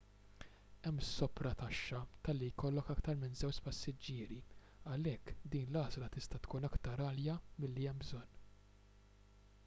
hemm 0.87 0.99
soprataxxa 1.07 1.97
talli 2.27 2.47
jkollok 2.53 2.87
aktar 2.93 3.19
minn 3.23 3.35
2 3.41 3.59
passiġġieri 3.65 4.37
għalhekk 4.93 5.35
din 5.55 5.69
l-għażla 5.73 6.07
tista' 6.15 6.41
tkun 6.47 6.67
aktar 6.71 7.03
għalja 7.09 7.37
milli 7.65 7.85
hemm 7.91 8.01
bżonn 8.05 8.33